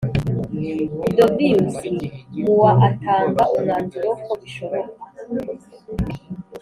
[0.99, 1.73] Gudovius
[2.39, 5.03] mu wa atanga umwanzuro ko bishoboka